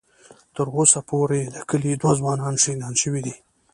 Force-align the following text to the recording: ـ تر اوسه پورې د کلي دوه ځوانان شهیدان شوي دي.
ـ 0.29 0.53
تر 0.55 0.67
اوسه 0.77 0.99
پورې 1.09 1.41
د 1.55 1.57
کلي 1.69 1.93
دوه 2.01 2.13
ځوانان 2.19 2.53
شهیدان 2.63 2.93
شوي 3.01 3.21
دي. 3.25 3.35